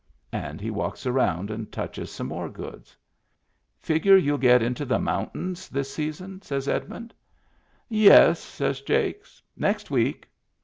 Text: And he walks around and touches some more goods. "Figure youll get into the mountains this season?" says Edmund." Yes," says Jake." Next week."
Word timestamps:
And 0.33 0.59
he 0.59 0.71
walks 0.71 1.05
around 1.05 1.51
and 1.51 1.71
touches 1.71 2.09
some 2.09 2.25
more 2.29 2.49
goods. 2.49 2.97
"Figure 3.77 4.17
youll 4.17 4.39
get 4.39 4.63
into 4.63 4.83
the 4.83 4.97
mountains 4.97 5.69
this 5.69 5.93
season?" 5.93 6.41
says 6.41 6.67
Edmund." 6.67 7.13
Yes," 8.07 8.39
says 8.39 8.81
Jake." 8.81 9.23
Next 9.55 9.91
week." 9.91 10.27